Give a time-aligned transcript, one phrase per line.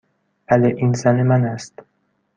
[0.47, 0.67] بله.
[0.77, 1.83] این زن من است.